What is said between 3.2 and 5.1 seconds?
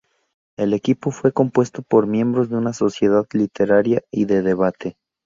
literaria y de debate.